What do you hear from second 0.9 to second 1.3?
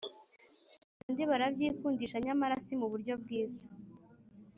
Ba bandi